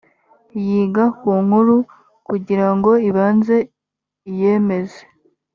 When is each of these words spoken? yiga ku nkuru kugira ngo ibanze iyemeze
yiga 0.65 1.03
ku 1.19 1.31
nkuru 1.45 1.75
kugira 2.27 2.67
ngo 2.75 2.91
ibanze 3.09 3.57
iyemeze 4.31 5.01